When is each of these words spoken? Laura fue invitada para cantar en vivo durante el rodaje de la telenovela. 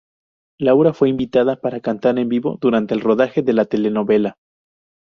Laura 0.59 0.93
fue 0.93 1.09
invitada 1.09 1.61
para 1.61 1.79
cantar 1.79 2.17
en 2.17 2.27
vivo 2.27 2.57
durante 2.59 2.95
el 2.95 3.01
rodaje 3.01 3.43
de 3.43 3.53
la 3.53 3.65
telenovela. 3.65 4.33